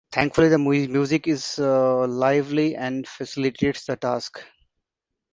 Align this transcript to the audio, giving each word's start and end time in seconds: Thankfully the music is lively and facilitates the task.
Thankfully 0.11 0.47
the 0.49 0.57
music 0.57 1.27
is 1.27 1.59
lively 1.59 2.75
and 2.75 3.07
facilitates 3.07 3.85
the 3.85 3.95
task. 3.97 4.43